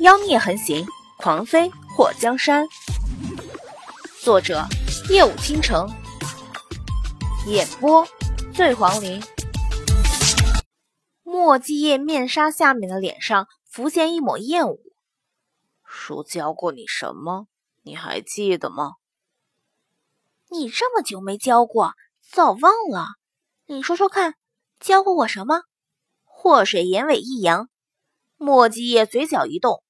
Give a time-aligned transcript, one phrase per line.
[0.00, 0.86] 妖孽横行，
[1.18, 2.66] 狂飞祸江山。
[4.22, 4.64] 作者：
[5.10, 5.86] 夜舞倾城，
[7.46, 8.08] 演播：
[8.54, 9.22] 醉黄林。
[11.22, 14.78] 墨迹叶面纱下面的脸上浮现一抹厌恶。
[15.84, 17.46] 书教过你什么？
[17.82, 18.92] 你还记得吗？
[20.48, 21.92] 你这么久没教过，
[22.26, 23.06] 早忘了。
[23.66, 24.36] 你说说看，
[24.78, 25.64] 教过我什么？
[26.24, 27.68] 祸水眼尾一扬，
[28.38, 29.82] 墨迹叶嘴角一动。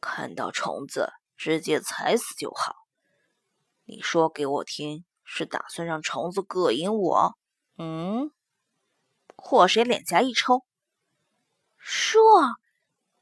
[0.00, 2.74] 看到虫子直接踩死就好。
[3.84, 7.38] 你说给我听，是打算让虫子膈应我？
[7.76, 8.30] 嗯？
[9.36, 10.64] 祸水脸颊一抽，
[11.76, 12.20] 说：“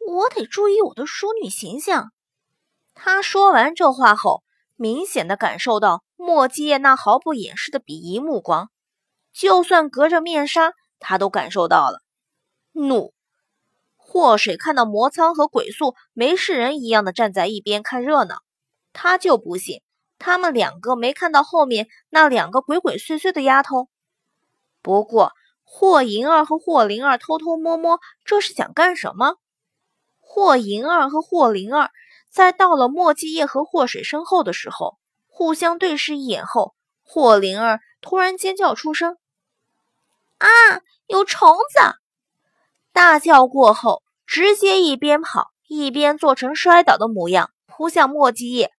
[0.00, 2.10] 我得注意我的淑女形象。”
[2.94, 4.42] 他说完这话后，
[4.76, 8.70] 明显的感受到墨迹叶那毫不掩饰的鄙夷目光，
[9.32, 12.00] 就算隔着面纱，他都感受到了
[12.72, 13.12] 怒。
[14.08, 18.36] 祸水看到魔苍和鬼宿没事人一样的站在一边看热闹，
[18.92, 19.82] 他就不信
[20.16, 23.88] 他们两个没看到后面那两个鬼鬼祟祟的丫头。
[24.80, 25.32] 不过
[25.64, 29.34] 霍银儿和霍灵儿偷偷摸摸，这是想干什么？
[30.20, 31.90] 霍银儿和霍灵儿
[32.30, 34.96] 在到了墨迹叶和祸水身后的时候，
[35.26, 39.18] 互相对视一眼后，霍灵儿突然尖叫出声
[40.38, 40.48] ：“啊，
[41.08, 41.98] 有虫子！”
[42.96, 48.72] 大叫过后，直接一边跑一边做成摔倒的模样，扑向墨迹叶。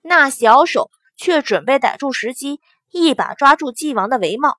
[0.00, 2.60] 那小手却准备逮住时机，
[2.92, 4.58] 一把抓住纪王的帷帽。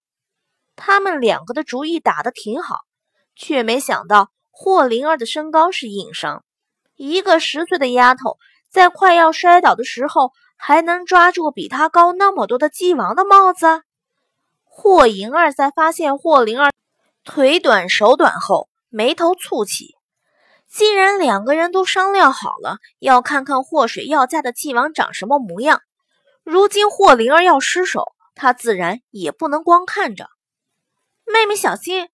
[0.76, 2.80] 他们两个的主意打得挺好，
[3.38, 6.44] 却没想到霍灵儿的身高是硬伤。
[6.98, 8.38] 一个十岁的丫头，
[8.70, 13.82] 在快要摔倒的时候，还能抓住比她高那么多的纪王的帽子。
[14.66, 16.74] 霍银儿在发现霍灵儿
[17.24, 19.98] 腿短手短后，眉头蹙起，
[20.70, 25.82] 既然两个人都商量好了，要看看祸水要嫁的纪王长什么模样，
[26.46, 28.06] 如今霍灵儿要失手，
[28.36, 30.30] 他自然也不能光看着。
[31.26, 32.08] 妹妹小心！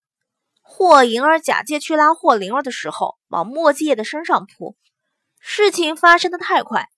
[0.60, 4.76] 霍银儿假借去拉霍灵儿的时候，往墨迹叶的身上扑。
[5.38, 6.88] 事情发生的太快，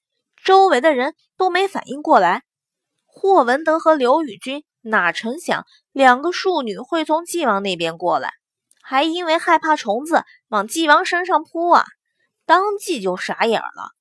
[0.43, 2.43] 周围的人都没反应过来。
[3.05, 8.33] 霍文德和刘宇君哪成想，两个庶女会从纪王那边过来。
[8.87, 11.85] 还因为害怕虫子往纪王身上扑啊，
[12.45, 13.93] 当即就傻眼了。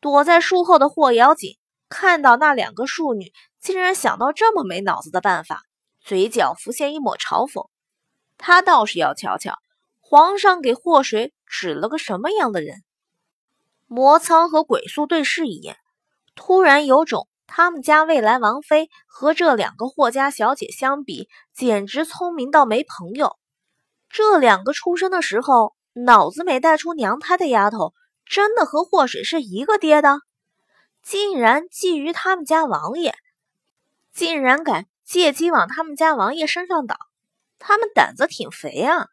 [0.00, 1.58] 躲在树后的霍瑶锦
[1.90, 5.60] 看到那两个庶女竟然想到这么没脑子的办法，
[6.00, 7.68] 嘴角浮现一抹嘲讽。
[8.38, 9.58] 他倒是要瞧瞧
[10.00, 12.82] 皇上给霍水指了个什么样的人。
[13.86, 15.76] 魔苍和鬼宿对视一眼，
[16.34, 23.36] 突然有种他们家未来王妃和这两个霍家小姐相比，简直聪明到没朋友。
[24.08, 27.92] 这两个出生的时候脑子没带出娘胎的丫头，
[28.24, 30.20] 真的和祸水是一个爹的？
[31.02, 33.14] 竟然觊觎他们家王爷，
[34.12, 36.96] 竟然敢借机往他们家王爷身上倒，
[37.58, 39.08] 他们胆子挺肥啊！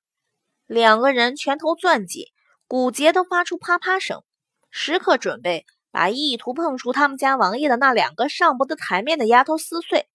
[0.66, 2.26] 两个人拳头攥紧，
[2.68, 4.24] 骨节都发出啪啪声，
[4.72, 10.08] 时刻准备把意图碰触他们家王爷的那两个上不得台面的丫头撕碎。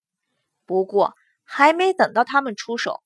[0.65, 1.13] 不过，
[1.45, 3.01] 还没等到他们出手。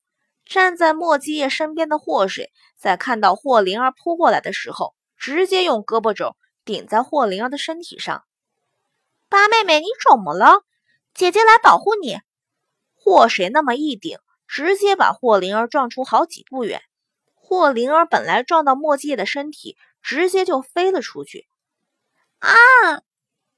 [0.45, 8.23] 站在墨迹叶身边的祸水，在看到霍灵儿扑过来的时候，直接用胳膊肘顶在霍灵儿的身体上。
[9.29, 10.63] 八妹妹，你怎么了？
[11.13, 12.19] 姐姐来保护你。
[12.95, 14.17] 祸水那么一顶，
[14.47, 16.81] 直接把霍灵儿撞出好几步远。
[17.33, 21.47] 霍灵儿本来撞到墨迹叶的身体，直接就飞了出去。
[22.39, 23.01] 啊！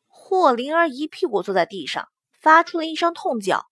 [0.08, 2.08] 霍灵儿一屁股坐在地上，
[2.40, 3.68] 发出了一声痛叫。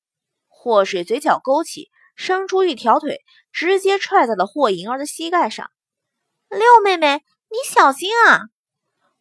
[0.48, 1.90] 祸水嘴角勾起。
[2.16, 5.70] 伸出一条腿，直接踹在了霍银儿的膝盖上。
[6.50, 8.42] 六妹妹，你小心啊！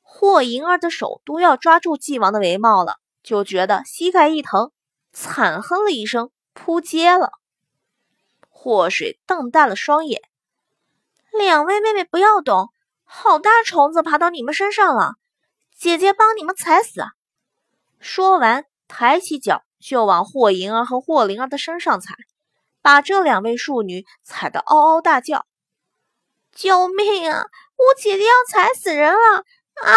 [0.03, 4.71] 霍银儿的手都要抓住纪王的帷帽了，就觉得膝盖一疼，
[5.13, 7.33] 惨哼了一声，扑街了。
[8.49, 10.23] 祸水瞪大了双眼，
[11.33, 12.69] 两位妹妹不要动，
[13.05, 15.15] 好大虫子爬到你们身上了，
[15.75, 17.03] 姐姐帮你们踩死。
[17.99, 22.15] 说完，抬起脚就往霍银儿和霍灵儿的身上踩。
[22.83, 25.47] 把这两位庶女踩得嗷嗷大叫
[26.53, 27.47] ：“救命啊！
[27.77, 29.45] 我姐姐要踩死人了！”
[29.83, 29.95] 啊！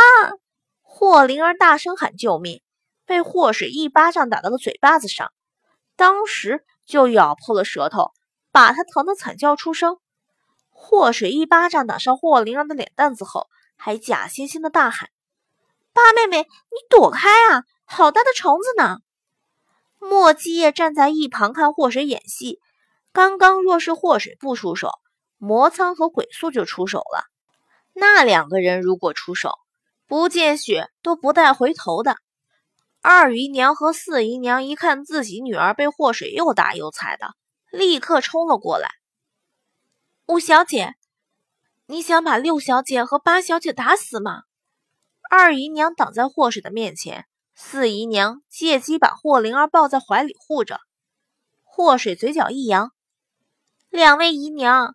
[0.82, 2.62] 霍灵儿大声喊救命，
[3.06, 5.34] 被霍水一巴掌打到了嘴巴子上，
[5.98, 8.12] 当时就咬破了舌头，
[8.52, 9.98] 把她疼得惨叫出声。
[10.70, 15.10] 霍水一巴掌打上霍灵儿的脸蛋子后，还假惺惺的大喊
[15.92, 17.64] ：“八妹妹，你躲开啊！
[17.84, 19.00] 好大的虫子呢！”
[20.00, 22.62] 莫基叶站在一旁看霍水演戏。
[23.16, 24.90] 刚刚若是祸水不出手，
[25.38, 27.24] 魔苍和鬼宿就出手了。
[27.94, 29.54] 那两个人如果出手，
[30.06, 32.18] 不见血都不带回头的。
[33.02, 37.36] 二姨娘和四姨娘一看自己女儿被祸水又打又踩的，
[37.72, 38.90] 立刻冲了过来。
[40.26, 40.96] 五小姐，
[41.86, 44.42] 你想把六小姐和八小姐打死吗？
[45.30, 47.26] 二姨娘挡在祸水的面前，
[47.56, 50.82] 四姨娘借机把霍灵儿抱在怀里护着。
[51.64, 52.92] 祸水嘴角一扬
[53.96, 54.94] ：“两位姨娘，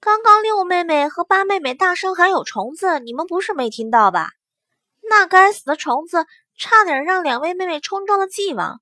[0.00, 4.30] 刚刚六妹妹和八妹妹大声喊有虫子，你们不是没听到吧？
[5.02, 6.26] 那该死的虫子！”
[6.60, 8.80] 差点让两位妹妹冲撞了纪王，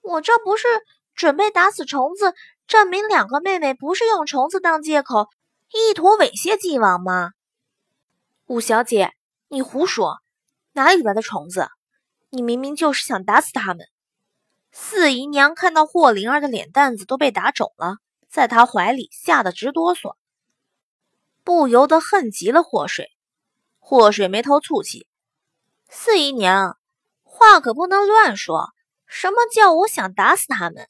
[0.00, 0.66] 我这不是
[1.14, 2.32] 准备打死虫子，
[2.66, 5.28] 证明两个妹妹不是用虫子当借口，
[5.74, 7.32] 意图猥亵纪王吗？
[8.46, 9.12] 五小姐，
[9.48, 10.20] 你胡说，
[10.72, 11.68] 哪里来的虫子？
[12.30, 13.86] 你明明就是想打死他们。
[14.70, 17.96] 四姨娘看到霍灵儿的脸蛋子都被打肿了，
[18.32, 20.14] 在他怀里吓得直哆嗦，
[21.44, 23.10] 不由得恨极了祸水。
[23.78, 25.06] 祸水眉头蹙起，
[25.90, 26.78] 四姨娘。
[27.22, 28.70] 话可不能乱说。
[29.06, 30.88] 什么叫我想打死他们？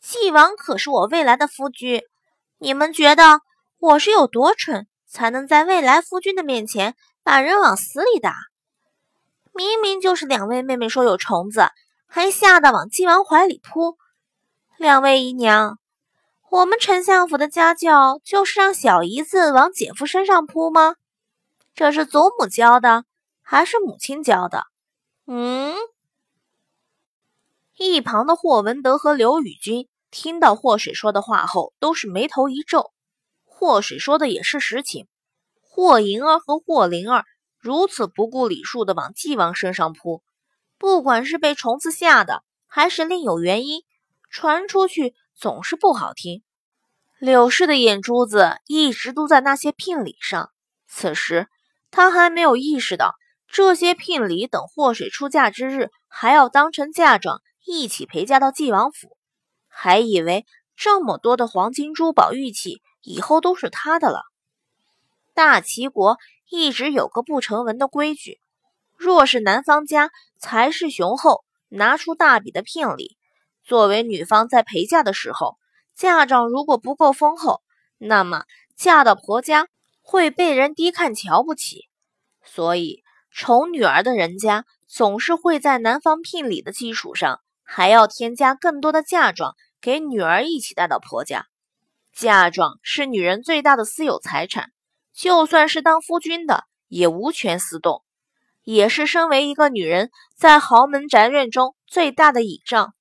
[0.00, 2.02] 纪王可是我未来的夫君，
[2.56, 3.42] 你们觉得
[3.78, 8.34] 我是有多蠢，才能在未来夫君的面前把人往死里打？
[9.52, 11.68] 明明就是两位妹妹说有虫子，
[12.06, 13.98] 还吓得往纪王怀里扑。
[14.78, 15.78] 两位姨娘，
[16.50, 20.96] 我们丞相府的家教就是让小姨子往姐夫身上扑吗？
[21.76, 23.04] 这是祖母教的，
[23.40, 24.64] 还是母亲教的？
[25.28, 25.76] 嗯，
[27.76, 32.90] 一旁的霍文德和刘宇君听到霍水说的话后，都是眉头一皱。
[33.44, 35.06] 霍水说的也是实情，
[35.60, 37.24] 霍银儿和霍灵儿
[37.60, 40.20] 如此不顾礼数的往纪王身上扑，
[40.78, 43.84] 不管是被虫子吓的，还是另有原因，
[44.30, 46.42] 传出去总是不好听。
[47.18, 50.50] 柳氏的眼珠子一直都在那些聘礼上，
[50.86, 51.48] 此时
[51.90, 53.14] 他还没有意识到。
[53.48, 59.16] 这些聘礼等祸水出嫁之日，还要当成嫁妆一起陪嫁到纪王府，
[59.66, 60.46] 还以为
[60.76, 64.22] 这么多的黄金珠宝玉器以后都是他的了。
[65.34, 68.38] 大齐国一直有个不成文的规矩，
[68.96, 73.16] 若是男方家财势雄厚，拿出大笔的聘礼，
[73.64, 75.56] 作为女方在陪嫁的时候，
[75.94, 77.62] 嫁妆如果不够丰厚，
[77.98, 78.44] 那么
[78.76, 79.68] 嫁到婆家
[80.02, 81.88] 会被人低看瞧不起，
[82.44, 83.02] 所以。
[83.32, 91.46] 宠女儿的人家总是会在男方聘礼的基础上，还要添加更多的嫁妆给女儿一起带到婆家。
[92.12, 94.72] 嫁妆是女人最大的私有财产，
[95.14, 98.02] 就算是当夫君的也无权私动，
[98.64, 102.94] 也是身为一个女人在豪门宅院中最大的倚仗。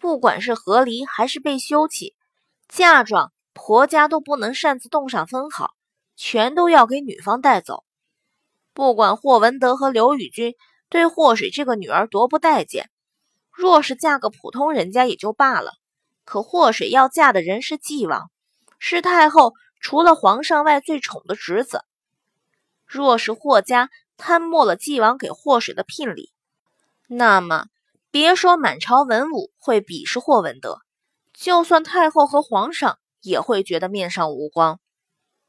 [0.00, 2.14] 不管是和离还是被休弃，
[2.68, 5.72] 嫁妆婆家都不能擅自动上分毫，
[6.14, 7.82] 全都要给女方带走。
[8.72, 10.54] 不管霍文德和刘宇君
[10.88, 12.90] 对霍水这个女儿多不待见，
[13.50, 15.72] 若是嫁个普通人家也就罢了，
[16.24, 18.30] 可霍水要嫁的人是纪王，
[18.78, 21.82] 是太后除了皇上外最宠的侄子。
[22.86, 26.32] 若是霍家贪没了纪王给霍水的聘礼，
[27.08, 27.66] 那么
[28.10, 30.78] 别说满朝文武会鄙视霍文德，
[31.34, 34.80] 就算太后和皇上也会觉得面上无光。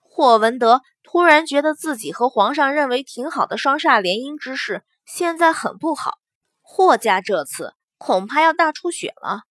[0.02, 6.18] 霍文德突然觉得自己和皇上认为挺好的双煞联姻之事，现在很不好。
[6.62, 9.44] 霍家这次恐怕要大出血了。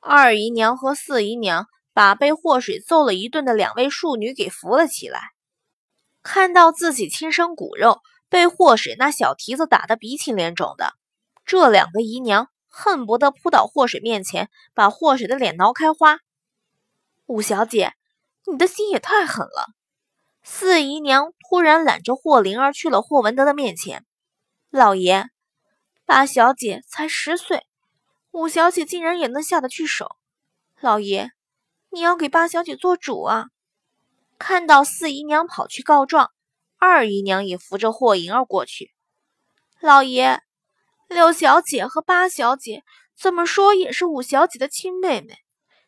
[0.00, 5.20] 二姨娘和四姨娘把被霍水揍了一顿的两位庶女给扶了起来，
[6.22, 10.92] 看到自己亲生骨肉被霍水那小蹄子打得鼻青脸肿的，
[11.46, 16.18] 这两个姨娘恨不得扑到霍水面前，把霍水的脸挠开花。
[17.26, 17.94] 五小姐，
[18.46, 19.68] 你的心也太狠了。
[20.42, 24.04] 四姨娘突然揽着霍灵儿去了霍文德的面前。
[24.70, 25.26] 老爷，
[26.04, 27.64] 八小姐才十岁，
[28.32, 30.16] 五小姐竟然也能下得去手。
[30.80, 31.30] 老爷，
[31.90, 33.46] 你要给八小姐做主啊！
[34.38, 36.30] 看到四姨娘跑去告状，
[36.76, 38.92] 二姨娘也扶着霍银儿过去。
[39.80, 40.42] 老爷，
[41.08, 42.82] 六小姐和八小姐
[43.16, 45.38] 怎么说也是五小姐的亲妹妹，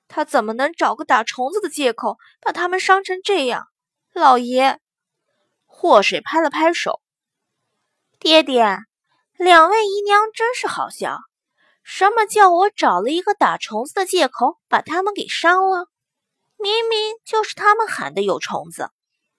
[0.07, 3.67] 她怎么能找个打虫子的借口把他们伤成这样？
[4.13, 4.79] 老爷，
[5.67, 7.01] 祸水拍了拍手。
[8.19, 8.79] 爹爹，
[9.37, 11.19] 两位姨娘真是好笑。
[11.83, 15.89] 什么叫我找了一个打虫子的借口把他们给伤了？
[16.57, 18.91] 明明就是他们喊的有虫子，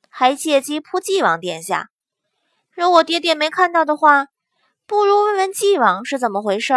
[0.09, 1.89] 还借机扑纪王殿下。
[2.71, 4.27] 如果爹爹没看到的话，
[4.89, 6.73] 不如问问纪王是怎么回事。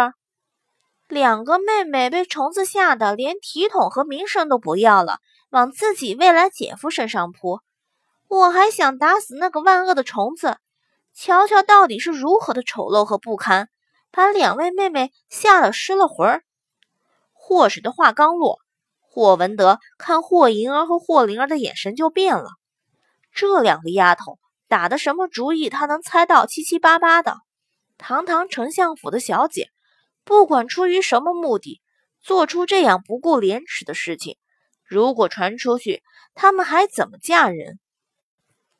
[1.07, 5.17] 两个妹妹被虫子吓得连体统和名声都不要了，
[5.49, 7.59] 往自己未来姐夫身上扑。
[8.27, 10.57] 我还想打死那个万恶的虫子，
[11.15, 13.67] 瞧瞧到底是如何的丑陋和不堪，
[14.11, 16.43] 把两位妹妹吓得失了魂儿。
[17.31, 18.59] 霍水的话刚落，
[19.01, 22.51] 霍文德看霍银儿和霍灵儿的眼神就变了。
[23.33, 25.67] 这两个丫头打的什么主意？
[25.67, 27.37] 他能猜到七七八八的。
[28.05, 29.69] 堂堂丞相府的小姐，
[30.25, 31.81] 不管出于什么目的，
[32.19, 34.37] 做出这样不顾廉耻的事情，
[34.83, 37.79] 如果传出去，他们还怎么嫁人？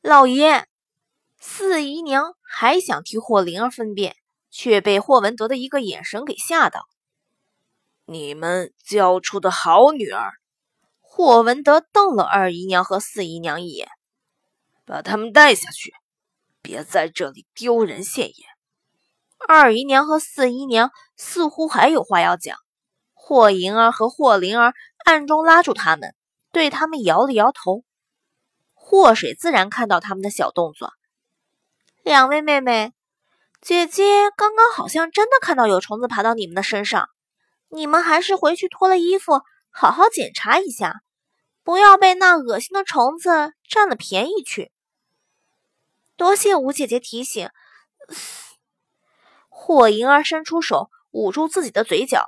[0.02, 0.66] 老爷，
[1.40, 4.14] 四姨娘还想替霍灵儿分辨，
[4.50, 6.86] 却被霍文德的一个眼神给吓到。
[8.04, 10.32] 你们教出的好女儿！
[11.00, 13.88] 霍文德瞪了二姨娘和四姨娘一眼，
[14.84, 15.94] 把他们带下去，
[16.60, 18.53] 别在这里丢人现眼。
[19.46, 22.56] 二姨娘和四姨娘似乎还有话要讲，
[23.12, 24.74] 霍银儿和霍灵儿
[25.04, 26.14] 暗中拉住他们，
[26.52, 27.84] 对他们摇了摇头。
[28.72, 30.92] 祸水自然看到他们的小动作。
[32.02, 32.92] 两位妹妹，
[33.60, 37.08] 姐姐刚刚好像真的看到有虫子爬到你们的身上，
[37.68, 41.00] 你们还是回去脱了衣服，好好检查一下，
[41.62, 44.70] 不要被那恶心的虫子占了便宜去。
[46.16, 47.48] 多谢吴姐姐提醒。
[49.56, 52.26] 霍银儿伸出手捂住自己的嘴角，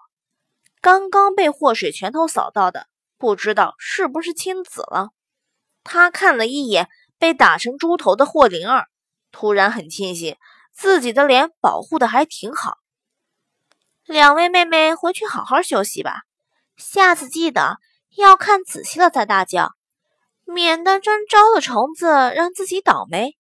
[0.81, 2.87] 刚刚被祸水拳头扫到的，
[3.19, 5.11] 不知道是不是青紫了。
[5.83, 8.87] 他看了一眼被打成猪头的霍灵儿，
[9.33, 10.37] 突然很庆幸
[10.73, 12.79] 自己的脸保护的还挺好。
[14.05, 16.23] 两位妹妹回去好好休息吧，
[16.77, 17.79] 下次记得
[18.17, 19.73] 要看仔细了再大叫，
[20.45, 23.37] 免得真招了虫子让自己倒霉。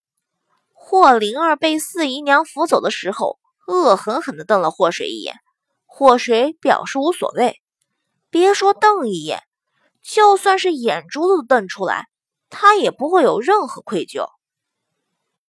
[0.72, 5.36] 霍灵儿被四姨娘扶走的时候，恶狠狠地瞪了霍水一眼，
[5.84, 7.60] 霍水表示无所谓，
[8.30, 9.42] 别说瞪一眼，
[10.02, 12.06] 就算是眼珠子瞪出来。
[12.48, 14.26] 他也不会有任何愧疚。